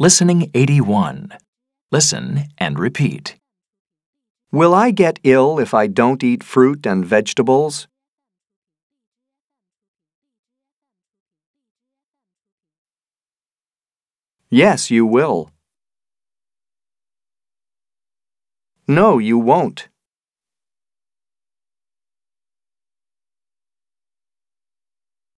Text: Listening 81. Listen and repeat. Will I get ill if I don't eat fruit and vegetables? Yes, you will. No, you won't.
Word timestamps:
Listening 0.00 0.48
81. 0.54 1.32
Listen 1.90 2.44
and 2.56 2.78
repeat. 2.78 3.34
Will 4.52 4.72
I 4.72 4.92
get 4.92 5.18
ill 5.24 5.58
if 5.58 5.74
I 5.74 5.88
don't 5.88 6.22
eat 6.22 6.44
fruit 6.44 6.86
and 6.86 7.04
vegetables? 7.04 7.88
Yes, 14.48 14.88
you 14.88 15.04
will. 15.04 15.50
No, 18.86 19.18
you 19.18 19.36
won't. 19.36 19.88